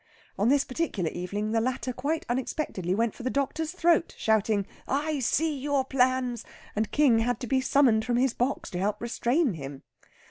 On 0.35 0.49
this 0.49 0.63
particular 0.63 1.11
evening 1.11 1.51
the 1.51 1.61
latter 1.61 1.93
quite 1.93 2.25
unexpectedly 2.27 2.95
went 2.95 3.13
for 3.13 3.21
the 3.21 3.29
doctor's 3.29 3.71
throat, 3.71 4.15
shouting, 4.17 4.65
"I 4.87 5.19
see 5.19 5.55
your 5.59 5.85
plans!" 5.85 6.43
and 6.75 6.89
King 6.91 7.19
had 7.19 7.39
to 7.41 7.45
be 7.45 7.61
summoned 7.61 8.03
from 8.03 8.17
his 8.17 8.33
box 8.33 8.71
to 8.71 8.79
help 8.79 8.99
restrain 8.99 9.53
him. 9.53 9.83